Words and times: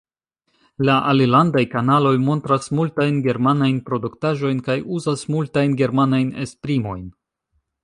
La 0.87 0.93
alilandaj 1.09 1.61
kanaloj 1.73 2.13
montras 2.29 2.71
multajn 2.79 3.21
germanajn 3.29 3.77
produktaĵojn 3.91 4.65
kaj 4.71 4.79
uzas 4.99 5.29
multajn 5.37 5.79
germanajn 5.85 6.35
esprimojn. 6.49 7.09